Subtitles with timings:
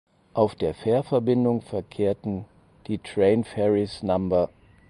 [0.33, 2.45] Auf der Fährverbindung verkehrten
[2.87, 4.47] die Train Ferries No.